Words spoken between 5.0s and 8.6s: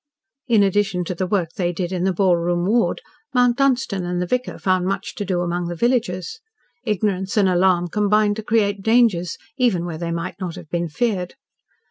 to do among the villagers. Ignorance and alarm combined to